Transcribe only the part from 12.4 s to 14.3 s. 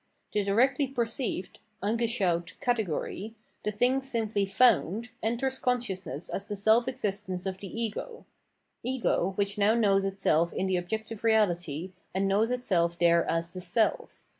itself there as the self.